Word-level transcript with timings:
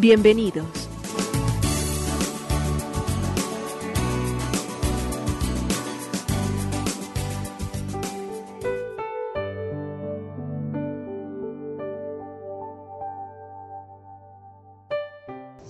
Bienvenidos. 0.00 0.64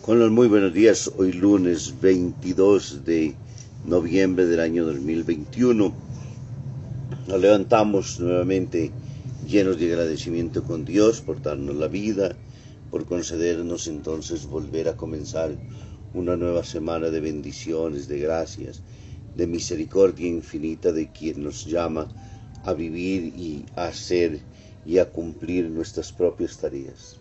Con 0.03 0.35
muy 0.35 0.49
buenos 0.49 0.75
días, 0.75 1.11
hoy 1.17 1.33
lunes 1.33 1.95
22 1.99 3.07
de 3.07 3.35
noviembre 3.87 4.45
del 4.45 4.61
año 4.61 4.85
2021. 4.85 5.95
Nos 7.29 7.41
levantamos 7.41 8.21
nuevamente 8.21 8.91
llenos 9.47 9.79
de 9.79 9.87
agradecimiento 9.91 10.65
con 10.65 10.85
Dios 10.85 11.23
por 11.23 11.41
darnos 11.41 11.77
la 11.77 11.89
vida, 11.89 12.37
por 12.91 13.07
concedernos 13.07 13.87
entonces 13.87 14.47
volver 14.47 14.89
a 14.89 14.97
comenzar 14.97 15.51
una 16.15 16.37
nueva 16.37 16.65
semana 16.65 17.11
de 17.11 17.21
bendiciones, 17.21 18.09
de 18.09 18.19
gracias, 18.19 18.83
de 19.37 19.47
misericordia 19.47 20.27
infinita 20.27 20.93
de 20.93 21.11
quien 21.13 21.45
nos 21.45 21.65
llama 21.67 22.09
a 22.65 22.73
vivir 22.73 23.33
y 23.37 23.67
a 23.77 23.87
hacer 23.87 24.41
y 24.87 24.99
a 24.99 25.11
cumplir 25.11 25.69
nuestras 25.71 26.13
propias 26.13 26.57
tareas. 26.59 27.17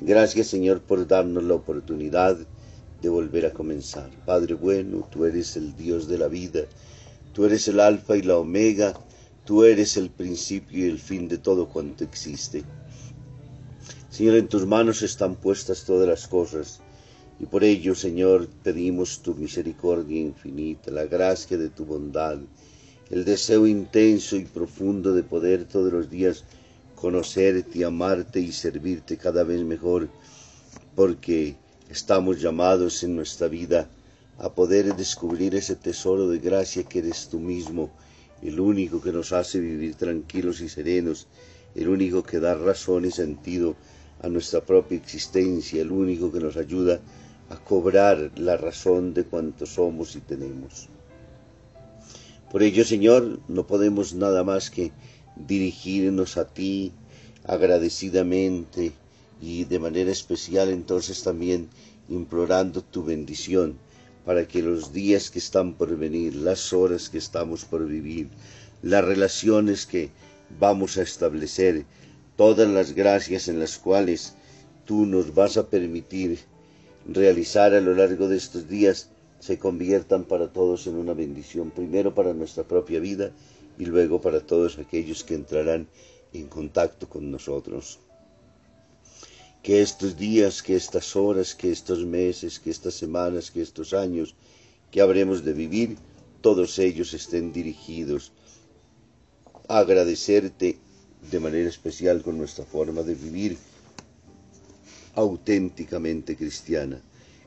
Gracias 0.00 0.48
Señor 0.48 0.80
por 0.80 1.06
darnos 1.06 1.44
la 1.44 1.54
oportunidad 1.54 2.38
de 3.02 3.08
volver 3.08 3.46
a 3.46 3.52
comenzar. 3.52 4.10
Padre 4.26 4.54
bueno, 4.54 5.08
tú 5.10 5.24
eres 5.24 5.56
el 5.56 5.74
Dios 5.76 6.08
de 6.08 6.18
la 6.18 6.28
vida, 6.28 6.60
tú 7.32 7.46
eres 7.46 7.68
el 7.68 7.80
alfa 7.80 8.16
y 8.16 8.22
la 8.22 8.36
omega, 8.36 8.94
tú 9.44 9.64
eres 9.64 9.96
el 9.96 10.10
principio 10.10 10.86
y 10.86 10.90
el 10.90 10.98
fin 10.98 11.28
de 11.28 11.38
todo 11.38 11.68
cuanto 11.68 12.04
existe. 12.04 12.64
Señor, 14.20 14.36
en 14.36 14.48
tus 14.48 14.66
manos 14.66 15.00
están 15.00 15.34
puestas 15.34 15.86
todas 15.86 16.06
las 16.06 16.28
cosas, 16.28 16.82
y 17.38 17.46
por 17.46 17.64
ello, 17.64 17.94
Señor, 17.94 18.48
pedimos 18.62 19.22
tu 19.22 19.34
misericordia 19.34 20.20
infinita, 20.20 20.90
la 20.90 21.06
gracia 21.06 21.56
de 21.56 21.70
tu 21.70 21.86
bondad, 21.86 22.36
el 23.08 23.24
deseo 23.24 23.66
intenso 23.66 24.36
y 24.36 24.44
profundo 24.44 25.14
de 25.14 25.22
poder 25.22 25.64
todos 25.64 25.90
los 25.90 26.10
días 26.10 26.44
conocerte, 26.94 27.82
amarte 27.82 28.40
y 28.40 28.52
servirte 28.52 29.16
cada 29.16 29.42
vez 29.42 29.64
mejor, 29.64 30.10
porque 30.94 31.56
estamos 31.88 32.42
llamados 32.42 33.02
en 33.02 33.16
nuestra 33.16 33.48
vida 33.48 33.88
a 34.36 34.52
poder 34.52 34.94
descubrir 34.96 35.54
ese 35.54 35.76
tesoro 35.76 36.28
de 36.28 36.40
gracia 36.40 36.82
que 36.82 36.98
eres 36.98 37.30
tú 37.30 37.40
mismo, 37.40 37.90
el 38.42 38.60
único 38.60 39.00
que 39.00 39.12
nos 39.12 39.32
hace 39.32 39.60
vivir 39.60 39.94
tranquilos 39.94 40.60
y 40.60 40.68
serenos, 40.68 41.26
el 41.74 41.88
único 41.88 42.22
que 42.22 42.38
da 42.38 42.52
razón 42.52 43.06
y 43.06 43.10
sentido 43.10 43.76
a 44.22 44.28
nuestra 44.28 44.60
propia 44.60 44.98
existencia, 44.98 45.80
el 45.80 45.90
único 45.90 46.30
que 46.30 46.40
nos 46.40 46.56
ayuda 46.56 47.00
a 47.48 47.56
cobrar 47.56 48.30
la 48.36 48.56
razón 48.56 49.14
de 49.14 49.24
cuanto 49.24 49.66
somos 49.66 50.14
y 50.16 50.20
tenemos. 50.20 50.88
Por 52.50 52.62
ello, 52.62 52.84
Señor, 52.84 53.40
no 53.48 53.66
podemos 53.66 54.14
nada 54.14 54.44
más 54.44 54.70
que 54.70 54.92
dirigirnos 55.36 56.36
a 56.36 56.46
ti 56.46 56.92
agradecidamente 57.44 58.92
y 59.40 59.64
de 59.64 59.78
manera 59.78 60.10
especial 60.10 60.68
entonces 60.68 61.22
también 61.22 61.68
implorando 62.08 62.82
tu 62.82 63.04
bendición 63.04 63.78
para 64.24 64.46
que 64.46 64.62
los 64.62 64.92
días 64.92 65.30
que 65.30 65.38
están 65.38 65.74
por 65.74 65.96
venir, 65.96 66.34
las 66.34 66.72
horas 66.72 67.08
que 67.08 67.18
estamos 67.18 67.64
por 67.64 67.86
vivir, 67.86 68.28
las 68.82 69.04
relaciones 69.04 69.86
que 69.86 70.10
vamos 70.58 70.98
a 70.98 71.02
establecer, 71.02 71.84
todas 72.40 72.70
las 72.70 72.94
gracias 72.94 73.48
en 73.48 73.60
las 73.60 73.76
cuales 73.76 74.32
tú 74.86 75.04
nos 75.04 75.34
vas 75.34 75.58
a 75.58 75.68
permitir 75.68 76.38
realizar 77.06 77.74
a 77.74 77.82
lo 77.82 77.94
largo 77.94 78.28
de 78.28 78.38
estos 78.38 78.66
días 78.66 79.10
se 79.40 79.58
conviertan 79.58 80.24
para 80.24 80.50
todos 80.50 80.86
en 80.86 80.96
una 80.96 81.12
bendición, 81.12 81.70
primero 81.70 82.14
para 82.14 82.32
nuestra 82.32 82.64
propia 82.64 82.98
vida 82.98 83.30
y 83.78 83.84
luego 83.84 84.22
para 84.22 84.40
todos 84.40 84.78
aquellos 84.78 85.22
que 85.22 85.34
entrarán 85.34 85.86
en 86.32 86.46
contacto 86.46 87.10
con 87.10 87.30
nosotros. 87.30 87.98
Que 89.62 89.82
estos 89.82 90.16
días, 90.16 90.62
que 90.62 90.76
estas 90.76 91.14
horas, 91.16 91.54
que 91.54 91.70
estos 91.70 92.06
meses, 92.06 92.58
que 92.58 92.70
estas 92.70 92.94
semanas, 92.94 93.50
que 93.50 93.60
estos 93.60 93.92
años 93.92 94.34
que 94.90 95.02
habremos 95.02 95.44
de 95.44 95.52
vivir, 95.52 95.98
todos 96.40 96.78
ellos 96.78 97.12
estén 97.12 97.52
dirigidos 97.52 98.32
a 99.68 99.80
agradecerte 99.80 100.78
de 101.30 101.40
manera 101.40 101.68
especial 101.68 102.22
con 102.22 102.38
nuestra 102.38 102.64
forma 102.64 103.02
de 103.02 103.14
vivir 103.14 103.56
auténticamente 105.14 106.36
cristiana, 106.36 107.00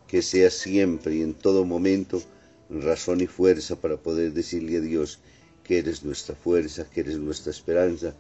que 0.08 0.22
sea 0.22 0.50
siempre 0.50 1.16
y 1.16 1.22
en 1.22 1.34
todo 1.34 1.66
momento 1.66 2.22
razón 2.70 3.22
y 3.22 3.28
fuerza 3.28 3.76
para 3.76 3.98
poder 3.98 4.34
decirle 4.34 4.78
a 4.78 4.82
Dios 4.82 5.20
que 5.64 5.80
eres 5.80 6.04
nuestra 6.04 6.36
fuerza, 6.36 6.90
que 6.90 7.02
eres 7.02 7.18
nuestra 7.18 7.52
esperanza, 7.52 8.14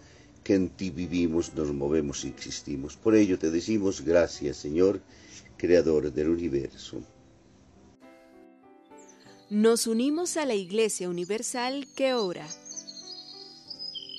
que 0.43 0.55
en 0.55 0.69
ti 0.69 0.89
vivimos, 0.89 1.53
nos 1.55 1.73
movemos 1.73 2.25
y 2.25 2.29
existimos. 2.29 2.95
Por 2.95 3.15
ello 3.15 3.37
te 3.39 3.51
decimos 3.51 4.01
gracias, 4.01 4.57
Señor, 4.57 5.01
Creador 5.57 6.11
del 6.11 6.29
universo. 6.29 7.01
Nos 9.49 9.87
unimos 9.87 10.35
a 10.37 10.45
la 10.45 10.55
Iglesia 10.55 11.07
Universal 11.09 11.87
que 11.95 12.13
ora. 12.13 12.47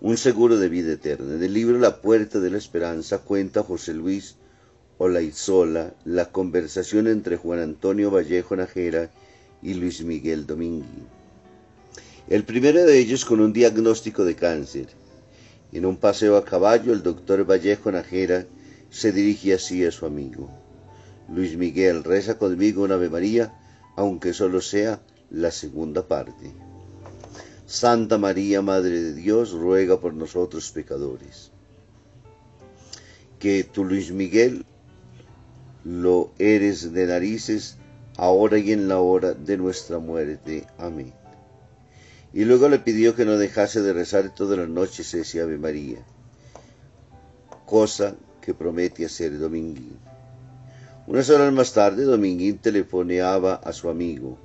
Un 0.00 0.16
seguro 0.18 0.58
de 0.58 0.68
vida 0.68 0.92
eterna. 0.92 1.34
En 1.34 1.42
el 1.42 1.52
libro 1.54 1.78
La 1.78 2.00
Puerta 2.00 2.38
de 2.38 2.50
la 2.50 2.58
Esperanza 2.58 3.18
cuenta 3.18 3.62
José 3.62 3.94
Luis 3.94 4.36
Olaizola 4.98 5.94
la 6.04 6.30
conversación 6.30 7.06
entre 7.06 7.36
Juan 7.36 7.60
Antonio 7.60 8.10
Vallejo 8.10 8.56
Najera 8.56 9.10
y 9.62 9.74
Luis 9.74 10.02
Miguel 10.04 10.46
Domingui. 10.46 11.06
El 12.28 12.44
primero 12.44 12.84
de 12.84 12.98
ellos 12.98 13.24
con 13.24 13.40
un 13.40 13.52
diagnóstico 13.52 14.24
de 14.24 14.34
cáncer. 14.34 14.88
En 15.72 15.86
un 15.86 15.96
paseo 15.96 16.36
a 16.36 16.44
caballo, 16.44 16.92
el 16.92 17.02
doctor 17.02 17.48
Vallejo 17.48 17.90
Najera 17.90 18.46
se 18.90 19.12
dirige 19.12 19.54
así 19.54 19.84
a 19.84 19.90
su 19.90 20.06
amigo. 20.06 20.50
Luis 21.28 21.56
Miguel, 21.56 22.04
reza 22.04 22.38
conmigo 22.38 22.84
un 22.84 22.92
Ave 22.92 23.08
María, 23.08 23.52
aunque 23.96 24.32
solo 24.32 24.60
sea 24.60 25.00
la 25.30 25.50
segunda 25.50 26.06
parte. 26.06 26.65
Santa 27.66 28.16
María, 28.16 28.62
Madre 28.62 29.02
de 29.02 29.12
Dios, 29.12 29.50
ruega 29.50 30.00
por 30.00 30.14
nosotros 30.14 30.70
pecadores. 30.70 31.50
Que 33.40 33.64
tu 33.64 33.84
Luis 33.84 34.12
Miguel 34.12 34.64
lo 35.84 36.30
eres 36.38 36.92
de 36.92 37.06
narices, 37.06 37.76
ahora 38.16 38.58
y 38.58 38.70
en 38.70 38.88
la 38.88 39.00
hora 39.00 39.34
de 39.34 39.56
nuestra 39.56 39.98
muerte. 39.98 40.64
Amén. 40.78 41.12
Y 42.32 42.44
luego 42.44 42.68
le 42.68 42.78
pidió 42.78 43.16
que 43.16 43.24
no 43.24 43.36
dejase 43.36 43.82
de 43.82 43.92
rezar 43.92 44.32
todas 44.32 44.58
las 44.58 44.68
noches 44.68 45.12
ese 45.14 45.40
Ave 45.40 45.58
María, 45.58 46.04
cosa 47.66 48.14
que 48.40 48.54
promete 48.54 49.04
hacer 49.04 49.38
Dominguín. 49.38 49.98
Unas 51.08 51.30
horas 51.30 51.52
más 51.52 51.72
tarde, 51.72 52.04
Dominguín 52.04 52.58
telefoneaba 52.58 53.54
a 53.54 53.72
su 53.72 53.88
amigo, 53.88 54.38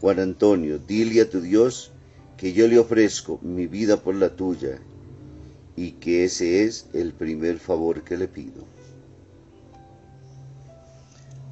Juan 0.00 0.20
Antonio, 0.20 0.78
dile 0.78 1.22
a 1.22 1.30
tu 1.30 1.40
Dios 1.40 1.92
que 2.36 2.52
yo 2.52 2.66
le 2.68 2.78
ofrezco 2.78 3.38
mi 3.42 3.66
vida 3.66 3.98
por 3.98 4.14
la 4.14 4.30
tuya 4.30 4.78
y 5.76 5.92
que 5.92 6.24
ese 6.24 6.64
es 6.64 6.86
el 6.92 7.12
primer 7.12 7.58
favor 7.58 8.02
que 8.02 8.16
le 8.16 8.28
pido. 8.28 8.64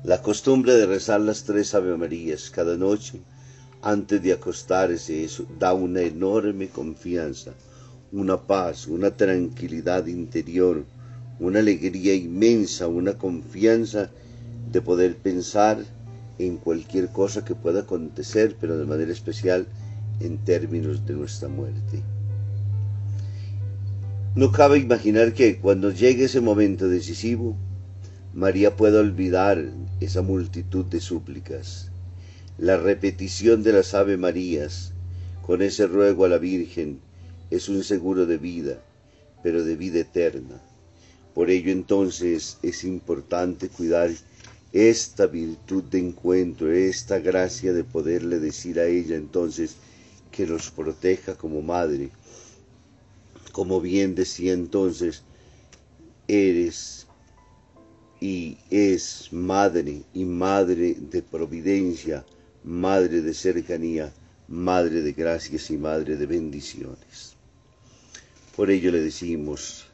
La 0.03 0.23
costumbre 0.23 0.75
de 0.75 0.87
rezar 0.87 1.21
las 1.21 1.45
tres 1.45 1.75
Ave 1.75 1.97
Marías 1.97 2.51
cada 2.51 2.77
noche 2.77 3.21
antes 3.83 4.23
de 4.23 4.33
acostarse 4.33 5.27
da 5.59 5.73
una 5.75 6.01
enorme 6.03 6.69
confianza, 6.69 7.53
una 8.13 8.37
paz, 8.39 8.87
una 8.87 9.11
tranquilidad 9.11 10.07
interior, 10.07 10.85
una 11.39 11.61
alegría 11.61 12.15
inmensa, 12.15 12.89
una 12.89 13.15
confianza 13.15 14.11
de 14.71 14.81
poder 14.83 15.17
pensar 15.17 15.85
en 16.39 16.57
cualquier 16.57 17.09
cosa 17.09 17.45
que 17.45 17.55
pueda 17.55 17.81
acontecer, 17.81 18.57
pero 18.61 18.79
de 18.79 18.87
manera 18.87 19.13
especial 19.13 19.67
en 20.21 20.39
términos 20.39 21.05
de 21.07 21.15
nuestra 21.15 21.49
muerte. 21.49 22.03
No 24.37 24.53
cabe 24.53 24.79
imaginar 24.79 25.35
que 25.35 25.59
cuando 25.59 25.91
llegue 25.91 26.27
ese 26.27 26.41
momento 26.41 26.89
decisivo, 26.89 27.57
María 28.33 28.77
pueda 28.77 29.01
olvidar 29.01 29.65
esa 29.99 30.23
multitud 30.23 30.85
de 30.85 31.01
súplicas, 31.01 31.91
la 32.59 32.77
repetición 32.77 33.65
de 33.65 33.73
las 33.73 33.93
Ave 33.93 34.17
Marías, 34.17 34.93
con 35.45 35.63
ese 35.63 35.89
ruego 35.89 36.27
a 36.27 36.29
la 36.29 36.39
Virgen, 36.39 37.01
es 37.51 37.69
un 37.69 37.83
seguro 37.83 38.27
de 38.27 38.39
vida, 38.39 38.81
pero 39.43 39.65
de 39.65 39.75
vida 39.75 39.99
eterna. 39.99 40.63
Por 41.35 41.51
ello 41.51 41.73
entonces 41.73 42.59
es 42.63 42.85
importante 42.85 43.69
cuidar 43.69 44.11
esta 44.73 45.27
virtud 45.27 45.83
de 45.85 45.99
encuentro, 45.99 46.71
esta 46.71 47.19
gracia 47.19 47.73
de 47.73 47.83
poderle 47.83 48.39
decir 48.39 48.79
a 48.79 48.87
ella 48.87 49.17
entonces 49.17 49.77
que 50.31 50.47
nos 50.47 50.71
proteja 50.71 51.35
como 51.35 51.63
madre. 51.63 52.11
Como 53.53 53.81
bien 53.81 54.15
decía 54.15 54.53
entonces, 54.53 55.23
eres 56.29 57.07
y 58.21 58.59
es 58.71 59.29
madre 59.33 60.03
y 60.13 60.25
madre 60.25 60.95
de 60.95 61.23
providencia, 61.23 62.25
madre 62.63 63.23
de 63.23 63.35
cercanía, 63.35 64.13
madre 64.47 65.03
de 65.03 65.13
gracias 65.13 65.71
y 65.71 65.79
madre 65.79 66.17
de 66.17 66.27
bendiciones. 66.27 67.35
Por 68.55 68.71
ello 68.71 68.93
le 68.93 69.01
decimos 69.01 69.87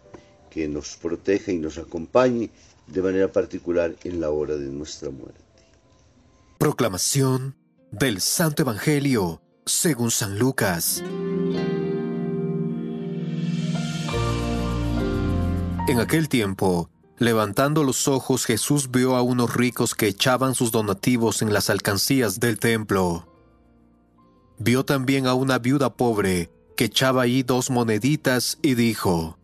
que 0.51 0.69
nos 0.69 0.97
proteja 0.97 1.53
y 1.53 1.59
nos 1.59 1.79
acompañe 1.79 2.51
de 2.87 3.03
manera 3.03 3.31
particular 3.31 3.95
en 4.05 4.21
la 4.21 4.31
hora 4.31 4.57
de 4.57 4.67
nuestra 4.67 5.11
muerte. 5.11 5.41
Proclamación 6.59 7.55
del 7.93 8.21
Santo 8.21 8.63
Evangelio 8.63 9.41
según 9.67 10.13
San 10.13 10.39
Lucas. 10.39 11.03
En 15.89 16.01
aquel 16.01 16.29
tiempo, 16.29 16.89
levantando 17.19 17.83
los 17.83 18.07
ojos, 18.07 18.45
Jesús 18.45 18.93
vio 18.93 19.17
a 19.17 19.23
unos 19.23 19.55
ricos 19.55 19.97
que 19.97 20.07
echaban 20.07 20.55
sus 20.55 20.71
donativos 20.71 21.43
en 21.43 21.53
las 21.53 21.69
alcancías 21.69 22.39
del 22.39 22.61
templo. 22.61 23.27
Vio 24.59 24.85
también 24.85 25.27
a 25.27 25.35
una 25.35 25.59
viuda 25.59 25.97
pobre 25.97 26.53
que 26.77 26.85
echaba 26.85 27.23
ahí 27.23 27.43
dos 27.43 27.69
moneditas 27.69 28.59
y 28.63 28.75
dijo, 28.75 29.37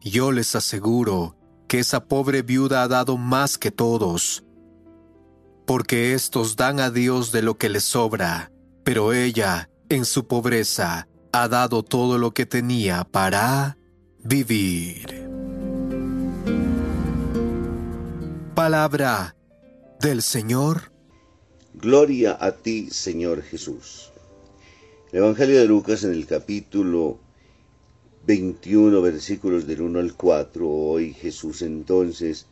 Yo 0.00 0.32
les 0.32 0.56
aseguro 0.56 1.36
que 1.68 1.78
esa 1.78 2.06
pobre 2.06 2.42
viuda 2.42 2.82
ha 2.82 2.88
dado 2.88 3.16
más 3.16 3.56
que 3.56 3.70
todos, 3.70 4.42
porque 5.64 6.14
éstos 6.14 6.56
dan 6.56 6.80
a 6.80 6.90
Dios 6.90 7.30
de 7.30 7.42
lo 7.42 7.56
que 7.56 7.68
les 7.68 7.84
sobra, 7.84 8.50
pero 8.92 9.12
ella, 9.12 9.70
en 9.88 10.04
su 10.04 10.26
pobreza, 10.26 11.06
ha 11.30 11.46
dado 11.46 11.84
todo 11.84 12.18
lo 12.18 12.32
que 12.32 12.44
tenía 12.44 13.04
para 13.04 13.78
vivir. 14.18 15.28
Palabra 18.56 19.36
del 20.00 20.22
Señor. 20.22 20.90
Gloria 21.74 22.36
a 22.40 22.50
ti, 22.50 22.90
Señor 22.90 23.42
Jesús. 23.42 24.10
El 25.12 25.20
Evangelio 25.20 25.60
de 25.60 25.66
Lucas 25.66 26.02
en 26.02 26.10
el 26.10 26.26
capítulo 26.26 27.20
21 28.26 29.00
versículos 29.00 29.68
del 29.68 29.82
1 29.82 30.00
al 30.00 30.14
4. 30.16 30.68
Hoy 30.68 31.12
Jesús 31.12 31.62
entonces 31.62 32.46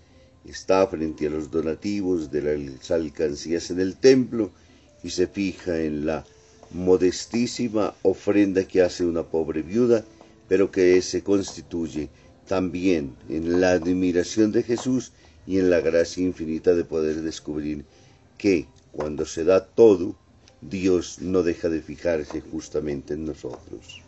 está 0.44 0.86
frente 0.86 1.26
a 1.26 1.30
los 1.30 1.50
donativos 1.50 2.30
de 2.30 2.70
las 2.70 2.92
alcancías 2.92 3.72
en 3.72 3.80
el 3.80 3.96
templo 3.96 4.52
y 5.02 5.10
se 5.10 5.26
fija 5.26 5.80
en 5.80 6.06
la 6.06 6.24
modestísima 6.70 7.94
ofrenda 8.02 8.64
que 8.64 8.82
hace 8.82 9.04
una 9.04 9.22
pobre 9.22 9.62
viuda, 9.62 10.04
pero 10.48 10.70
que 10.70 11.00
se 11.02 11.22
constituye 11.22 12.08
también 12.46 13.14
en 13.28 13.60
la 13.60 13.72
admiración 13.72 14.52
de 14.52 14.62
Jesús 14.62 15.12
y 15.46 15.58
en 15.58 15.70
la 15.70 15.80
gracia 15.80 16.22
infinita 16.22 16.74
de 16.74 16.84
poder 16.84 17.22
descubrir 17.22 17.84
que 18.36 18.66
cuando 18.92 19.24
se 19.26 19.44
da 19.44 19.64
todo, 19.64 20.14
Dios 20.60 21.20
no 21.20 21.42
deja 21.42 21.68
de 21.68 21.82
fijarse 21.82 22.40
justamente 22.40 23.14
en 23.14 23.26
nosotros. 23.26 24.02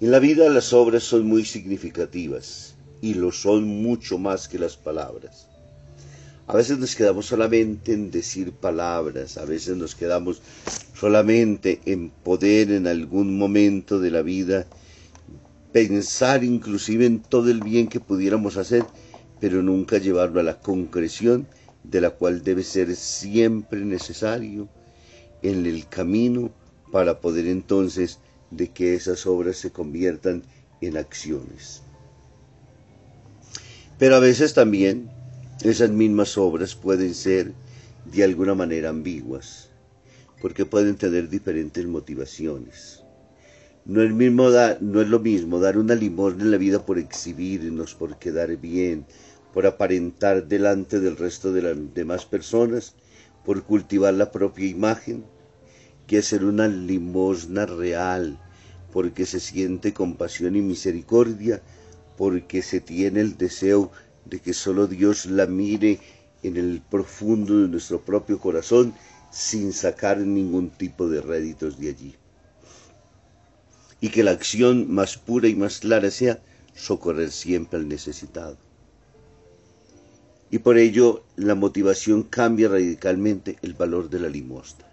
En 0.00 0.10
la 0.10 0.18
vida 0.18 0.48
las 0.48 0.72
obras 0.72 1.04
son 1.04 1.26
muy 1.26 1.44
significativas 1.44 2.74
y 3.00 3.14
lo 3.14 3.30
son 3.30 3.64
mucho 3.64 4.18
más 4.18 4.48
que 4.48 4.58
las 4.58 4.76
palabras. 4.76 5.48
A 6.46 6.56
veces 6.56 6.78
nos 6.78 6.96
quedamos 6.96 7.26
solamente 7.26 7.92
en 7.92 8.10
decir 8.10 8.52
palabras, 8.52 9.38
a 9.38 9.44
veces 9.44 9.76
nos 9.76 9.94
quedamos 9.94 10.42
solamente 10.94 11.80
en 11.86 12.10
poder 12.10 12.72
en 12.72 12.86
algún 12.88 13.38
momento 13.38 14.00
de 14.00 14.10
la 14.10 14.22
vida 14.22 14.66
pensar 15.72 16.44
inclusive 16.44 17.06
en 17.06 17.20
todo 17.20 17.50
el 17.50 17.60
bien 17.60 17.86
que 17.86 18.00
pudiéramos 18.00 18.56
hacer, 18.56 18.84
pero 19.40 19.62
nunca 19.62 19.98
llevarlo 19.98 20.40
a 20.40 20.42
la 20.42 20.58
concreción 20.58 21.46
de 21.84 22.00
la 22.00 22.10
cual 22.10 22.42
debe 22.42 22.64
ser 22.64 22.94
siempre 22.96 23.80
necesario 23.84 24.68
en 25.42 25.64
el 25.64 25.88
camino 25.88 26.50
para 26.90 27.20
poder 27.20 27.46
entonces 27.46 28.18
de 28.50 28.68
que 28.68 28.94
esas 28.94 29.26
obras 29.26 29.56
se 29.56 29.70
conviertan 29.70 30.42
en 30.80 30.96
acciones. 30.96 31.82
Pero 33.98 34.16
a 34.16 34.20
veces 34.20 34.52
también 34.52 35.10
esas 35.64 35.90
mismas 35.90 36.36
obras 36.38 36.74
pueden 36.74 37.14
ser 37.14 37.52
de 38.04 38.24
alguna 38.24 38.54
manera 38.54 38.88
ambiguas, 38.88 39.70
porque 40.40 40.66
pueden 40.66 40.96
tener 40.96 41.28
diferentes 41.28 41.86
motivaciones. 41.86 43.04
No 43.84 44.02
es, 44.02 44.12
no 44.12 45.00
es 45.00 45.08
lo 45.08 45.20
mismo 45.20 45.60
dar 45.60 45.78
una 45.78 45.94
limosna 45.94 46.42
en 46.42 46.50
la 46.50 46.56
vida 46.56 46.84
por 46.84 46.98
exhibirnos, 46.98 47.94
por 47.94 48.18
quedar 48.18 48.56
bien, 48.56 49.06
por 49.52 49.66
aparentar 49.66 50.48
delante 50.48 50.98
del 50.98 51.16
resto 51.16 51.52
de 51.52 51.62
las 51.62 51.94
demás 51.94 52.26
personas, 52.26 52.94
por 53.44 53.62
cultivar 53.62 54.14
la 54.14 54.32
propia 54.32 54.66
imagen, 54.66 55.24
que 56.06 56.18
hacer 56.18 56.44
una 56.44 56.66
limosna 56.66 57.66
real, 57.66 58.38
porque 58.92 59.26
se 59.26 59.40
siente 59.40 59.92
compasión 59.92 60.56
y 60.56 60.60
misericordia, 60.60 61.62
porque 62.16 62.62
se 62.62 62.80
tiene 62.80 63.20
el 63.20 63.36
deseo 63.36 63.90
de 64.24 64.40
que 64.40 64.54
solo 64.54 64.86
Dios 64.86 65.26
la 65.26 65.46
mire 65.46 66.00
en 66.42 66.56
el 66.56 66.80
profundo 66.80 67.60
de 67.60 67.68
nuestro 67.68 68.00
propio 68.00 68.38
corazón 68.38 68.94
sin 69.30 69.72
sacar 69.72 70.18
ningún 70.18 70.70
tipo 70.70 71.08
de 71.08 71.20
réditos 71.20 71.78
de 71.78 71.88
allí. 71.88 72.14
Y 74.00 74.10
que 74.10 74.24
la 74.24 74.32
acción 74.32 74.92
más 74.92 75.16
pura 75.16 75.48
y 75.48 75.54
más 75.54 75.78
clara 75.78 76.10
sea 76.10 76.42
socorrer 76.74 77.30
siempre 77.30 77.78
al 77.78 77.88
necesitado. 77.88 78.56
Y 80.50 80.58
por 80.58 80.76
ello 80.76 81.24
la 81.36 81.54
motivación 81.54 82.24
cambia 82.24 82.68
radicalmente 82.68 83.56
el 83.62 83.74
valor 83.74 84.10
de 84.10 84.20
la 84.20 84.28
limosna. 84.28 84.84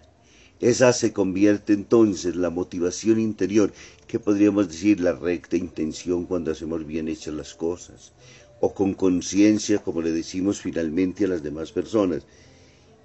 Esa 0.60 0.92
se 0.92 1.12
convierte 1.12 1.72
entonces 1.72 2.36
la 2.36 2.50
motivación 2.50 3.18
interior, 3.18 3.72
que 4.06 4.18
podríamos 4.18 4.68
decir 4.68 5.00
la 5.00 5.12
recta 5.12 5.56
intención 5.56 6.26
cuando 6.26 6.52
hacemos 6.52 6.86
bien 6.86 7.08
hechas 7.08 7.32
las 7.32 7.54
cosas, 7.54 8.12
o 8.60 8.74
con 8.74 8.94
conciencia, 8.94 9.78
como 9.78 10.02
le 10.02 10.12
decimos 10.12 10.60
finalmente 10.60 11.24
a 11.24 11.28
las 11.28 11.42
demás 11.42 11.72
personas. 11.72 12.22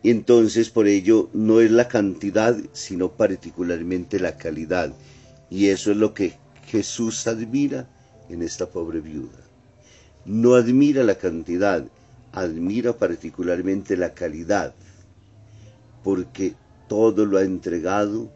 Y 0.04 0.12
entonces 0.12 0.70
por 0.70 0.88
ello 0.88 1.30
no 1.34 1.62
es 1.62 1.72
la 1.72 1.88
cantidad, 1.88 2.58
sino 2.74 3.12
particularmente 3.12 4.20
la 4.20 4.38
calidad. 4.38 4.94
Y 5.50 5.68
eso 5.68 5.92
es 5.92 5.98
lo 5.98 6.14
que 6.14 6.34
Jesús 6.68 7.26
admira 7.28 7.90
en 8.30 8.42
esta 8.42 8.68
pobre 8.68 9.00
viuda. 9.00 9.40
No 10.26 10.56
admira 10.56 11.04
la 11.04 11.16
cantidad, 11.16 11.86
admira 12.32 12.94
particularmente 12.94 13.96
la 13.96 14.14
calidad, 14.14 14.74
porque 16.04 16.56
todo 16.88 17.26
lo 17.26 17.38
ha 17.38 17.44
entregado 17.44 18.30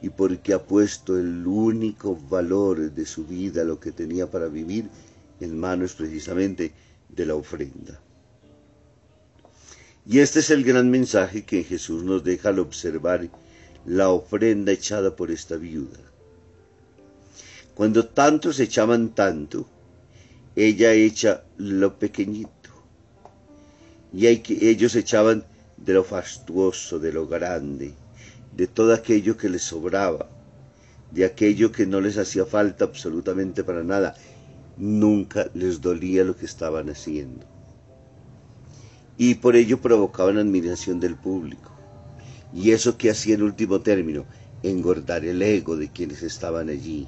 y 0.00 0.08
porque 0.08 0.54
ha 0.54 0.62
puesto 0.62 1.18
el 1.18 1.46
único 1.46 2.18
valor 2.28 2.92
de 2.92 3.06
su 3.06 3.24
vida, 3.24 3.62
lo 3.62 3.78
que 3.78 3.92
tenía 3.92 4.28
para 4.30 4.46
vivir, 4.46 4.88
en 5.42 5.58
manos 5.58 5.94
precisamente 5.94 6.72
de 7.08 7.26
la 7.26 7.34
ofrenda. 7.34 8.00
Y 10.06 10.18
este 10.18 10.40
es 10.40 10.50
el 10.50 10.64
gran 10.64 10.90
mensaje 10.90 11.44
que 11.44 11.62
Jesús 11.62 12.02
nos 12.02 12.24
deja 12.24 12.48
al 12.48 12.58
observar 12.58 13.28
la 13.86 14.08
ofrenda 14.08 14.72
echada 14.72 15.14
por 15.14 15.30
esta 15.30 15.56
viuda. 15.56 15.98
Cuando 17.74 18.06
tantos 18.06 18.60
echaban 18.60 19.14
tanto, 19.14 19.66
ella 20.56 20.92
echa 20.92 21.44
lo 21.56 21.98
pequeñito. 21.98 22.50
Y 24.12 24.26
ellos 24.26 24.94
echaban 24.96 25.44
de 25.76 25.94
lo 25.94 26.04
fastuoso, 26.04 26.98
de 26.98 27.12
lo 27.12 27.26
grande, 27.26 27.94
de 28.54 28.66
todo 28.66 28.92
aquello 28.92 29.36
que 29.36 29.48
les 29.48 29.62
sobraba, 29.62 30.28
de 31.10 31.24
aquello 31.24 31.72
que 31.72 31.86
no 31.86 32.00
les 32.00 32.18
hacía 32.18 32.44
falta 32.44 32.84
absolutamente 32.84 33.64
para 33.64 33.82
nada. 33.82 34.14
Nunca 34.76 35.50
les 35.54 35.80
dolía 35.80 36.24
lo 36.24 36.36
que 36.36 36.46
estaban 36.46 36.88
haciendo. 36.88 37.46
Y 39.18 39.34
por 39.34 39.54
ello 39.54 39.80
provocaban 39.80 40.38
admiración 40.38 40.98
del 40.98 41.16
público. 41.16 41.70
Y 42.54 42.70
eso 42.70 42.96
que 42.96 43.10
hacía 43.10 43.34
en 43.34 43.42
último 43.42 43.80
término, 43.80 44.24
engordar 44.62 45.24
el 45.24 45.42
ego 45.42 45.76
de 45.76 45.90
quienes 45.90 46.22
estaban 46.22 46.70
allí, 46.70 47.06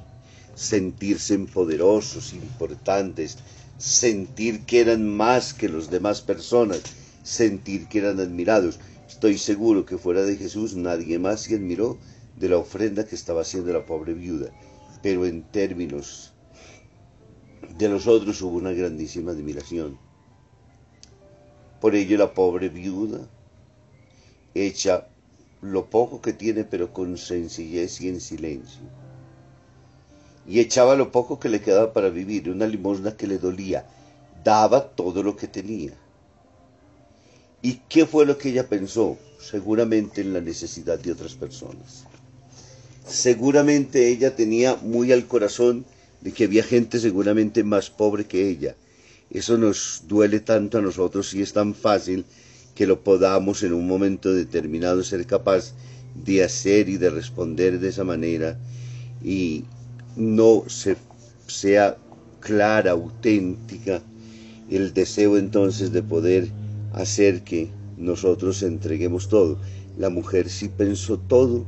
sentirse 0.55 1.39
poderosos, 1.39 2.33
importantes, 2.35 3.39
sentir 3.79 4.65
que 4.67 4.81
eran 4.81 5.09
más 5.09 5.55
que 5.55 5.69
los 5.69 5.91
demás 5.91 6.21
personas, 6.21 6.83
sentir 7.23 7.89
que 7.89 7.99
eran 7.99 8.21
admirados. 8.21 8.79
Estoy 9.09 9.39
seguro 9.39 9.87
que 9.87 9.99
fuera 9.99 10.23
de 10.23 10.37
Jesús 10.37 10.77
nadie 10.77 11.19
más 11.19 11.43
se 11.43 11.55
admiró 11.55 11.99
de 12.37 12.49
la 12.51 12.59
ofrenda 12.59 13.07
que 13.07 13.15
estaba 13.15 13.41
haciendo 13.41 13.73
la 13.73 13.87
pobre 13.87 14.13
viuda, 14.13 14.51
pero 15.03 15.25
en 15.25 15.43
términos 15.43 16.34
de 17.65 17.89
los 17.89 18.07
otros 18.07 18.41
hubo 18.43 18.57
una 18.57 18.73
grandísima 18.73 19.33
admiración. 19.33 19.99
Por 21.81 21.95
ello 21.95 22.17
la 22.17 22.33
pobre 22.33 22.69
viuda 22.69 23.21
echa 24.55 25.07
lo 25.61 25.87
poco 25.87 26.21
que 26.21 26.33
tiene, 26.33 26.65
pero 26.65 26.93
con 26.93 27.17
sencillez 27.17 28.01
y 28.01 28.09
en 28.09 28.21
silencio. 28.21 28.83
Y 30.47 30.61
echaba 30.61 30.95
lo 30.95 31.11
poco 31.11 31.41
que 31.41 31.49
le 31.49 31.61
quedaba 31.61 31.93
para 31.93 32.11
vivir, 32.11 32.51
una 32.51 32.67
limosna 32.67 33.17
que 33.17 33.27
le 33.27 33.39
dolía. 33.39 33.87
Daba 34.45 34.89
todo 34.89 35.23
lo 35.23 35.37
que 35.37 35.49
tenía. 35.49 35.93
¿Y 37.63 37.81
qué 37.89 38.05
fue 38.05 38.27
lo 38.27 38.37
que 38.37 38.51
ella 38.51 38.69
pensó? 38.69 39.17
Seguramente 39.41 40.21
en 40.21 40.35
la 40.35 40.41
necesidad 40.41 40.99
de 40.99 41.13
otras 41.13 41.35
personas. 41.35 42.05
Seguramente 43.07 44.09
ella 44.09 44.37
tenía 44.37 44.77
muy 44.77 45.13
al 45.13 45.27
corazón 45.27 45.87
de 46.25 46.33
que 46.33 46.45
había 46.45 46.65
gente 46.65 46.99
seguramente 46.99 47.63
más 47.63 47.91
pobre 47.91 48.25
que 48.25 48.49
ella. 48.49 48.75
Eso 49.31 49.59
nos 49.59 50.05
duele 50.09 50.41
tanto 50.41 50.79
a 50.79 50.83
nosotros 50.83 51.33
y 51.35 51.43
es 51.43 51.53
tan 51.53 51.75
fácil 51.75 52.25
que 52.75 52.87
lo 52.87 53.05
podamos 53.05 53.63
en 53.63 53.75
un 53.75 53.87
momento 53.87 54.33
determinado 54.33 55.05
ser 55.05 55.27
capaz 55.27 55.75
de 56.15 56.43
hacer 56.43 56.89
y 56.89 56.97
de 56.97 57.11
responder 57.11 57.79
de 57.79 57.89
esa 57.89 58.05
manera 58.05 58.59
y 59.23 59.65
no 60.17 60.65
se, 60.67 60.97
sea 61.47 61.99
clara, 62.41 62.93
auténtica, 62.93 64.03
el 64.71 64.95
deseo 64.95 65.37
entonces 65.37 65.93
de 65.93 66.03
poder 66.03 66.49
hacer 66.93 67.43
que 67.43 67.69
nosotros 67.97 68.63
entreguemos 68.63 69.29
todo. 69.29 69.59
La 69.99 70.09
mujer 70.09 70.49
sí 70.49 70.69
pensó 70.69 71.19
todo, 71.19 71.65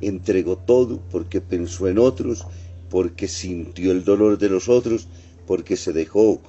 entregó 0.00 0.56
todo 0.56 1.00
porque 1.10 1.40
pensó 1.40 1.88
en 1.88 1.98
otros, 1.98 2.46
porque 2.90 3.28
sintió 3.28 3.92
el 3.92 4.04
dolor 4.04 4.38
de 4.38 4.48
los 4.48 4.68
otros, 4.68 5.08
porque 5.46 5.76
se 5.76 5.92
dejó 5.92 6.40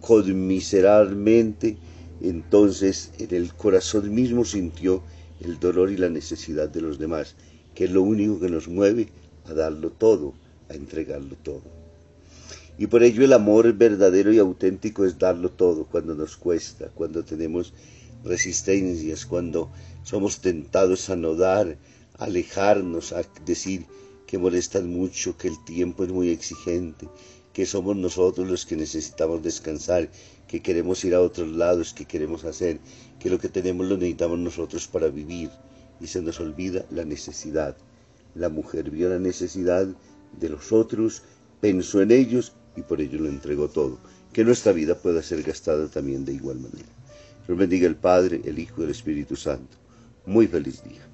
conmiserablemente, 0.00 1.76
entonces 2.20 3.12
en 3.18 3.34
el 3.34 3.54
corazón 3.54 4.14
mismo 4.14 4.44
sintió 4.44 5.02
el 5.40 5.58
dolor 5.58 5.90
y 5.90 5.96
la 5.96 6.08
necesidad 6.08 6.68
de 6.68 6.80
los 6.80 6.98
demás, 6.98 7.34
que 7.74 7.84
es 7.84 7.90
lo 7.90 8.02
único 8.02 8.40
que 8.40 8.48
nos 8.48 8.68
mueve 8.68 9.08
a 9.46 9.54
darlo 9.54 9.90
todo, 9.90 10.34
a 10.68 10.74
entregarlo 10.74 11.36
todo. 11.42 11.62
Y 12.78 12.86
por 12.86 13.02
ello 13.02 13.24
el 13.24 13.32
amor 13.32 13.72
verdadero 13.74 14.32
y 14.32 14.38
auténtico 14.38 15.04
es 15.04 15.18
darlo 15.18 15.50
todo 15.50 15.84
cuando 15.84 16.14
nos 16.14 16.36
cuesta, 16.36 16.90
cuando 16.94 17.22
tenemos 17.24 17.72
resistencias, 18.24 19.26
cuando 19.26 19.70
somos 20.04 20.40
tentados 20.40 21.10
a 21.10 21.16
no 21.16 21.34
dar, 21.34 21.76
a 22.18 22.24
alejarnos, 22.24 23.12
a 23.12 23.22
decir 23.44 23.84
que 24.32 24.38
molestan 24.38 24.88
mucho, 24.88 25.36
que 25.36 25.48
el 25.48 25.62
tiempo 25.62 26.04
es 26.04 26.10
muy 26.10 26.30
exigente, 26.30 27.06
que 27.52 27.66
somos 27.66 27.96
nosotros 27.96 28.48
los 28.48 28.64
que 28.64 28.76
necesitamos 28.76 29.42
descansar, 29.42 30.08
que 30.48 30.62
queremos 30.62 31.04
ir 31.04 31.14
a 31.14 31.20
otros 31.20 31.48
lados, 31.48 31.92
que 31.92 32.06
queremos 32.06 32.42
hacer, 32.46 32.80
que 33.20 33.28
lo 33.28 33.38
que 33.38 33.50
tenemos 33.50 33.86
lo 33.86 33.98
necesitamos 33.98 34.38
nosotros 34.38 34.88
para 34.88 35.08
vivir 35.08 35.50
y 36.00 36.06
se 36.06 36.22
nos 36.22 36.40
olvida 36.40 36.86
la 36.90 37.04
necesidad. 37.04 37.76
La 38.34 38.48
mujer 38.48 38.90
vio 38.90 39.10
la 39.10 39.18
necesidad 39.18 39.86
de 40.40 40.48
los 40.48 40.72
otros, 40.72 41.24
pensó 41.60 42.00
en 42.00 42.10
ellos 42.10 42.54
y 42.74 42.80
por 42.80 43.02
ello 43.02 43.20
lo 43.20 43.28
entregó 43.28 43.68
todo. 43.68 43.98
Que 44.32 44.44
nuestra 44.44 44.72
vida 44.72 44.94
pueda 44.94 45.22
ser 45.22 45.42
gastada 45.42 45.88
también 45.88 46.24
de 46.24 46.32
igual 46.32 46.58
manera. 46.58 46.88
Dios 47.46 47.58
bendiga 47.58 47.86
el 47.86 47.96
Padre, 47.96 48.40
el 48.46 48.58
Hijo 48.58 48.80
y 48.80 48.84
el 48.84 48.92
Espíritu 48.92 49.36
Santo. 49.36 49.76
Muy 50.24 50.46
feliz 50.46 50.82
día. 50.82 51.11